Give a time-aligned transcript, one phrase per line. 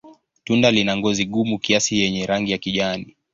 [0.45, 3.15] Tunda lina ngozi gumu kiasi yenye rangi ya kijani.